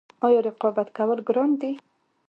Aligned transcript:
آیا 0.27 0.39
رقابت 0.47 0.87
کول 0.97 1.19
ګران 1.27 1.49
دي؟ 1.61 1.71